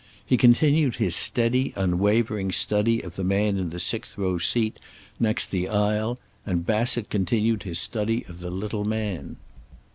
[0.25, 4.79] He continued his steady, unwavering study of the man in the sixth row seat
[5.19, 9.35] next the aisle, and Bassett continued his study of the little man.